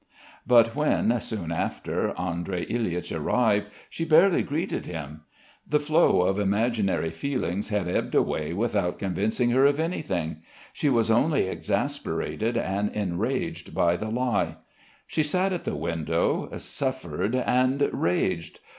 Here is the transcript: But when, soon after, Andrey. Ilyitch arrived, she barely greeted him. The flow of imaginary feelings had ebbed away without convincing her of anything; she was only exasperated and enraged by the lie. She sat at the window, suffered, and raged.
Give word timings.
But 0.47 0.75
when, 0.75 1.21
soon 1.21 1.51
after, 1.51 2.19
Andrey. 2.19 2.65
Ilyitch 2.67 3.11
arrived, 3.11 3.67
she 3.87 4.03
barely 4.03 4.41
greeted 4.41 4.87
him. 4.87 5.21
The 5.69 5.79
flow 5.79 6.23
of 6.23 6.39
imaginary 6.39 7.11
feelings 7.11 7.69
had 7.69 7.87
ebbed 7.87 8.15
away 8.15 8.51
without 8.51 8.97
convincing 8.97 9.51
her 9.51 9.63
of 9.67 9.79
anything; 9.79 10.37
she 10.73 10.89
was 10.89 11.11
only 11.11 11.45
exasperated 11.47 12.57
and 12.57 12.89
enraged 12.95 13.75
by 13.75 13.95
the 13.95 14.09
lie. 14.09 14.55
She 15.05 15.21
sat 15.21 15.53
at 15.53 15.65
the 15.65 15.75
window, 15.75 16.49
suffered, 16.57 17.35
and 17.35 17.87
raged. 17.93 18.59